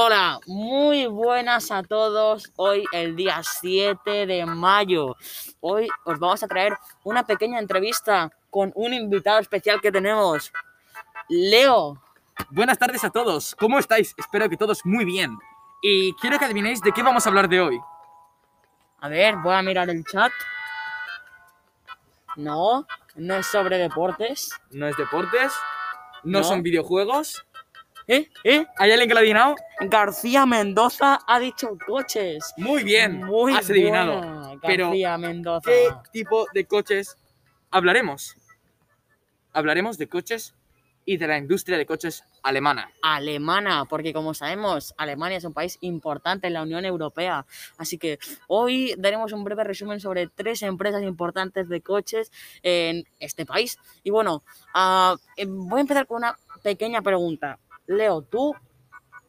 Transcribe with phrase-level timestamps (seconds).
[0.00, 2.52] Hola, muy buenas a todos.
[2.54, 5.16] Hoy el día 7 de mayo.
[5.60, 10.52] Hoy os vamos a traer una pequeña entrevista con un invitado especial que tenemos.
[11.28, 12.00] Leo.
[12.50, 13.56] Buenas tardes a todos.
[13.56, 14.14] ¿Cómo estáis?
[14.16, 15.36] Espero que todos muy bien.
[15.82, 17.80] Y quiero que adivinéis de qué vamos a hablar de hoy.
[19.00, 20.30] A ver, voy a mirar el chat.
[22.36, 22.86] No,
[23.16, 24.50] no es sobre deportes.
[24.70, 25.52] No es deportes,
[26.22, 26.44] no, No.
[26.44, 27.44] son videojuegos.
[28.08, 28.26] ¿Eh?
[28.42, 28.66] ¿Eh?
[28.78, 29.54] ¿Hay alguien que lo ha adivinado?
[29.80, 32.54] García Mendoza ha dicho coches.
[32.56, 34.16] Muy bien, Muy has adivinado.
[34.18, 35.70] buena, Pero, García Mendoza.
[35.70, 37.18] ¿Qué tipo de coches
[37.70, 38.34] hablaremos?
[39.52, 40.54] Hablaremos de coches
[41.04, 42.90] y de la industria de coches alemana.
[43.02, 47.44] alemana, porque como sabemos, Alemania es un país importante en la Unión Europea.
[47.76, 52.30] Así que hoy daremos un breve resumen sobre tres empresas importantes de coches
[52.62, 53.78] en este país.
[54.02, 54.42] Y bueno,
[54.74, 57.58] ah, eh, voy a empezar con una pequeña pregunta.
[57.88, 58.54] Leo, ¿tú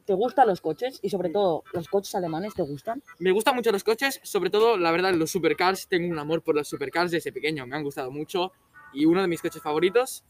[0.05, 0.99] te gustan los coches?
[1.01, 3.01] Y sobre todo, ¿los coches alemanes te gustan?
[3.17, 5.87] Me gustan mucho los coches, sobre todo, la verdad, los supercars.
[5.87, 8.51] Tengo un amor por los supercars desde pequeño, me han gustado mucho.
[8.93, 10.23] Y uno de mis coches favoritos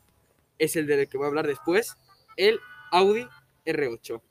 [0.59, 1.95] es el del que voy a hablar después,
[2.37, 2.59] el
[2.91, 3.27] Audi
[3.65, 4.21] R8.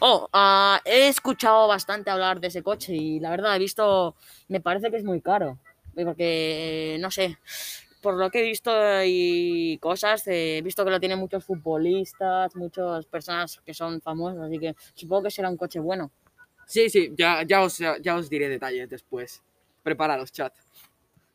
[0.00, 4.16] Oh, ah, he escuchado bastante hablar de ese coche y la verdad he visto,
[4.48, 5.58] me parece que es muy caro,
[5.94, 7.38] porque no sé,
[8.04, 8.70] por lo que he visto
[9.04, 14.42] y cosas, eh, he visto que lo tienen muchos futbolistas, muchas personas que son famosas,
[14.42, 16.10] así que supongo que será un coche bueno.
[16.66, 19.42] Sí, sí, ya, ya, os, ya os diré detalles después.
[19.82, 20.52] Preparados, chat.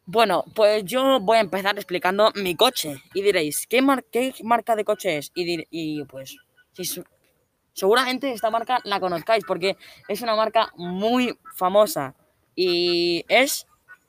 [0.06, 4.76] Bueno, pues yo voy a empezar explicando mi coche y diréis, ¿qué, mar- qué marca
[4.76, 5.32] de coche es?
[5.36, 6.36] Y, dir- y pues,
[6.74, 7.04] su-
[7.74, 9.76] seguramente esta marca la conozcáis porque
[10.08, 12.16] es una marca muy famosa
[12.56, 13.66] y es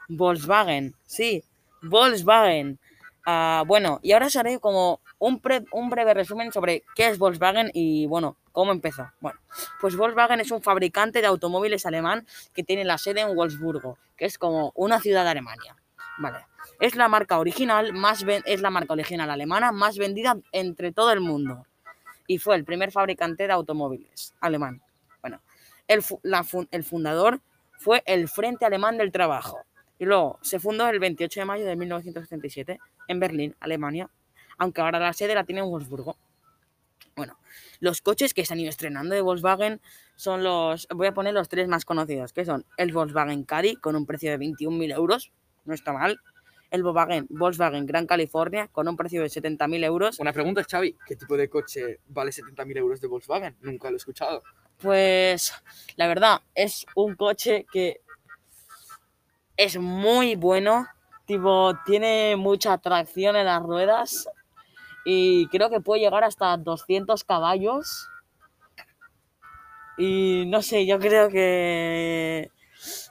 [0.09, 1.45] Volkswagen, sí,
[1.83, 2.79] Volkswagen.
[3.27, 7.19] Ah, bueno, y ahora os haré como un, pre- un breve resumen sobre qué es
[7.19, 9.11] Volkswagen y bueno, cómo empezó.
[9.21, 9.39] Bueno,
[9.81, 14.25] pues Volkswagen es un fabricante de automóviles alemán que tiene la sede en Wolfsburgo, que
[14.25, 15.77] es como una ciudad de Alemania.
[16.19, 16.47] Vale.
[16.79, 21.21] Es la marca original más es la marca original alemana más vendida entre todo el
[21.21, 21.67] mundo
[22.27, 24.83] y fue el primer fabricante de automóviles alemán.
[25.21, 25.41] Bueno,
[25.89, 26.03] el,
[26.71, 27.41] el fundador
[27.79, 29.61] fue el Frente Alemán del Trabajo
[30.01, 34.11] y luego se fundó el 28 de mayo de 1977 en Berlín, Alemania,
[34.57, 36.17] aunque ahora la sede la tiene en Wolfsburgo.
[37.15, 37.39] Bueno,
[37.81, 39.83] los coches que se han ido estrenando de Volkswagen
[40.17, 43.95] son los, voy a poner los tres más conocidos, que son el Volkswagen Caddy con
[43.95, 45.33] un precio de 21.000 euros,
[45.67, 46.19] no está mal,
[46.71, 50.97] el Volkswagen, Volkswagen Gran California con un precio de 70.000 euros, Una pregunta, Xavi.
[51.07, 53.55] ¿Qué tipo de coche vale 70.000 euros de Volkswagen?
[53.61, 54.43] Nunca lo he escuchado.
[54.79, 55.53] Pues
[55.97, 58.01] la verdad es un coche que
[59.61, 60.87] es muy bueno,
[61.27, 64.27] tipo tiene mucha tracción en las ruedas
[65.05, 68.09] y creo que puede llegar hasta 200 caballos.
[69.99, 72.51] Y no sé, yo creo que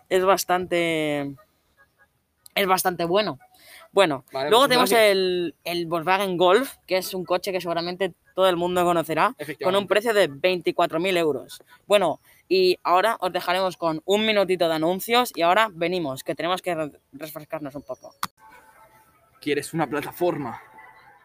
[0.09, 1.35] es bastante
[2.55, 3.37] es bastante bueno.
[3.91, 8.13] Bueno, Vale, luego pues tenemos el, el Volkswagen Golf, que es un coche que seguramente
[8.35, 9.33] todo el mundo conocerá
[9.63, 11.63] con un precio de 24.000 euros.
[11.87, 16.61] Bueno, y ahora os dejaremos con un minutito de anuncios y ahora venimos, que tenemos
[16.61, 18.13] que re- refrescarnos un poco.
[19.41, 20.61] ¿Quieres una plataforma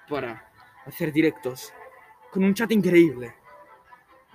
[0.08, 0.50] para
[0.86, 1.72] hacer directos
[2.32, 3.34] con un chat increíble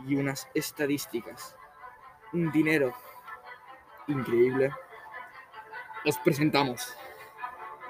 [0.08, 1.56] y unas estadísticas,
[2.34, 2.94] un dinero
[4.08, 4.72] increíble?
[6.06, 6.96] Os presentamos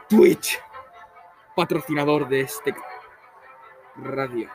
[0.09, 0.59] Twitch,
[1.55, 2.75] patrocinador de este
[3.95, 4.49] radio.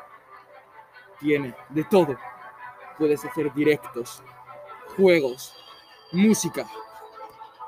[1.21, 2.17] Tiene de todo.
[2.99, 4.21] Puedes hacer directos,
[4.97, 5.55] juegos,
[6.13, 6.67] música,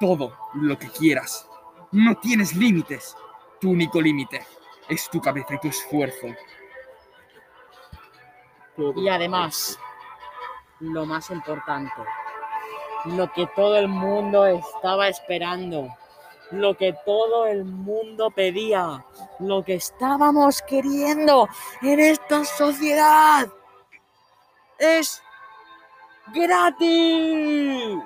[0.01, 1.49] todo lo que quieras.
[1.93, 3.17] No tienes límites.
[3.61, 4.45] Tu único límite
[4.89, 6.27] es tu cabeza y tu esfuerzo.
[8.77, 9.01] Todo.
[9.01, 9.79] Y además,
[10.81, 12.03] lo más importante,
[13.05, 15.89] lo que todo el mundo estaba esperando,
[16.51, 19.05] lo que todo el mundo pedía,
[19.41, 21.49] lo que estábamos queriendo
[21.83, 23.49] en esta sociedad,
[24.79, 25.23] es
[26.33, 28.03] gratis.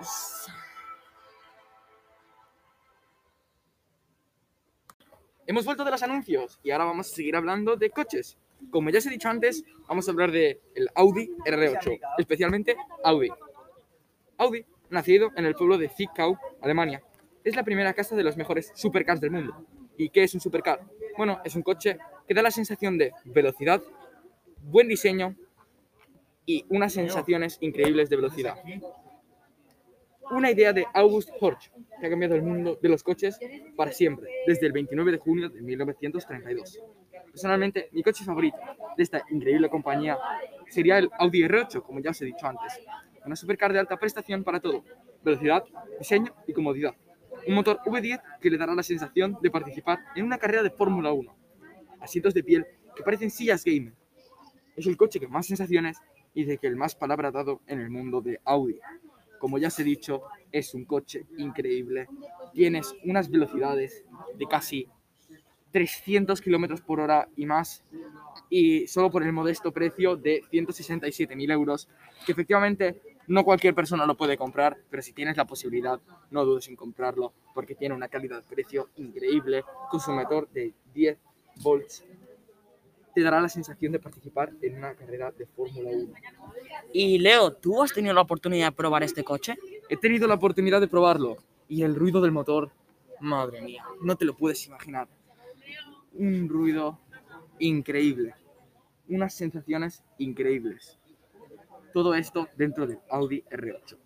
[5.47, 8.39] Hemos vuelto de los anuncios y ahora vamos a seguir hablando de coches.
[8.71, 10.61] Como ya os he dicho antes, vamos a hablar del
[10.95, 13.31] Audi R8, especialmente Audi.
[14.39, 17.03] Audi, nacido en el pueblo de Zwickau, Alemania,
[17.45, 19.67] es la primera casa de los mejores supercars del mundo.
[19.97, 20.81] ¿Y qué es un supercar?
[21.17, 23.83] Bueno, es un coche que da la sensación de velocidad,
[24.63, 25.37] buen diseño
[26.47, 28.57] y unas sensaciones increíbles de velocidad.
[30.31, 33.39] Una idea de August Horch, que ha cambiado el mundo de los coches
[33.77, 36.81] para siempre, desde el 29 de junio de 1932.
[37.27, 38.59] Personalmente, mi coche favorito
[38.97, 40.19] de esta increíble compañía
[40.69, 42.81] sería el Audi R8, como ya os he dicho antes.
[43.25, 44.85] Una supercar de alta prestación para todo,
[45.23, 45.65] velocidad,
[45.99, 46.95] diseño y comodidad.
[47.47, 51.13] Un motor V10 que le dará la sensación de participar en una carrera de Fórmula
[51.13, 51.35] 1.
[52.01, 53.95] Asientos de piel que parecen sillas gamer.
[54.77, 55.99] Es el coche que más sensaciones
[56.35, 58.79] y de que el más palabra dado en el mundo de Audi.
[59.39, 60.23] Como ya os he dicho,
[60.53, 62.09] es un coche increíble.
[62.53, 64.05] Tienes unas velocidades
[64.37, 64.87] de casi
[65.71, 67.85] 300 kilómetros por hora y más,
[68.49, 71.89] y solo por el modesto precio de 167.000 euros,
[72.27, 76.01] que efectivamente no cualquier persona lo puede comprar, pero si tienes la posibilidad,
[76.31, 81.19] no dudes en comprarlo, porque tiene una calidad-precio increíble, con su motor de 10
[81.63, 82.05] volts
[83.15, 86.15] te dará la sensación de participar en una carrera de Fórmula 1.
[86.93, 89.57] Y Leo, ¿tú has tenido la oportunidad de probar este coche?
[89.89, 91.37] He tenido la oportunidad de probarlo
[91.69, 92.71] y el ruido del motor,
[93.21, 95.09] madre mía, no te lo puedes imaginar.
[96.15, 96.99] Un ruido
[97.59, 98.35] increíble,
[99.09, 100.99] unas sensaciones increíbles.
[101.93, 103.97] Todo esto dentro del Audi R8.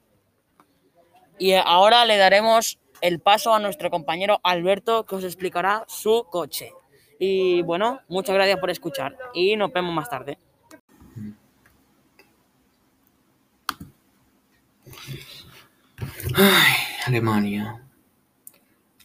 [1.39, 6.73] Y ahora le daremos el paso a nuestro compañero Alberto que os explicará su coche.
[7.19, 10.39] Y bueno, muchas gracias por escuchar y nos vemos más tarde.
[16.35, 16.75] Ay,
[17.07, 17.83] Alemania.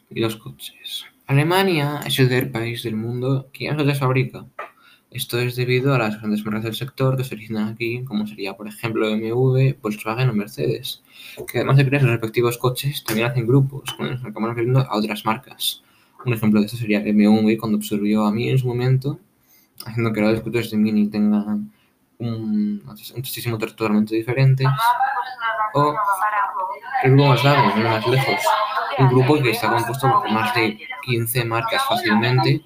[0.09, 1.05] Y los coches.
[1.27, 4.45] Alemania es el tercer país del mundo que más coches fabrica.
[5.11, 8.55] Esto es debido a las grandes marcas del sector que se originan aquí, como sería,
[8.55, 11.01] por ejemplo, BMW, Volkswagen o Mercedes,
[11.47, 14.81] que además de crear sus respectivos coches, también hacen grupos, con los que acabamos refiriendo
[14.81, 15.81] a otras marcas.
[16.25, 19.19] Un ejemplo de esto sería BMW cuando absorbió a Mini en su momento,
[19.83, 21.71] haciendo que los scooters de Mini tengan
[22.19, 24.67] un, un motor totalmente diferentes.
[25.73, 25.95] O
[27.03, 28.41] el grupo más largo, no más lejos,
[28.99, 32.61] un grupo que está compuesto por más de 15 marcas fácilmente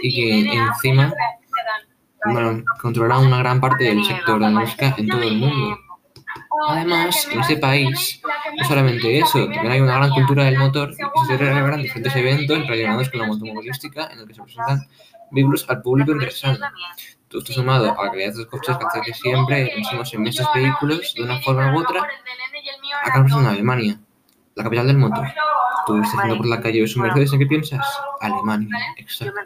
[0.00, 1.12] y que encima
[2.26, 5.78] bueno, controla una gran parte del sector de la música en todo el mundo.
[6.68, 8.22] Además, en este país,
[8.56, 12.66] no solamente eso, también hay una gran cultura del motor y se celebran diferentes eventos
[12.66, 14.86] relacionados con la automovilística en el que se presentan
[15.30, 16.58] vehículos al público interesado.
[17.28, 20.26] Todo esto sumado a la calidad de los coches que hace que siempre pensemos en
[20.26, 22.06] estos vehículos de una forma u otra,
[23.02, 24.00] acabamos en Alemania,
[24.54, 25.26] la capital del motor.
[25.86, 27.86] Tú estás yendo por la calle y ves un Mercedes, ¿en qué piensas?
[28.20, 29.40] Alemania, exacto.